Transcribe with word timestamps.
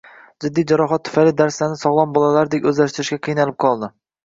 Jiddiy 0.45 0.63
jarohat 0.71 1.03
tufayli 1.09 1.33
darslarni 1.43 1.79
sog`lom 1.83 2.17
bolalardek 2.17 2.69
o`zlartirishga 2.73 3.21
qiynalib 3.31 3.63
qoldi 3.69 3.95